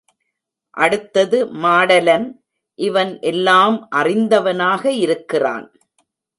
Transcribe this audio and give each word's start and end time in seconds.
அடுத்தது 0.77 1.39
மாடலன், 1.55 2.25
இவன் 2.79 3.19
எல்லாம் 3.21 3.77
அறிந்தவனாக 3.91 4.83
இருக்கிறான். 5.05 5.67